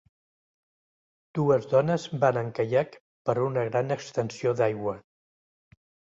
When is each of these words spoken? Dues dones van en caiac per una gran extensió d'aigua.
Dues 1.39 1.67
dones 1.73 2.05
van 2.23 2.39
en 2.41 2.49
caiac 2.61 2.97
per 3.31 3.37
una 3.51 3.67
gran 3.69 3.99
extensió 3.99 4.57
d'aigua. 4.63 4.97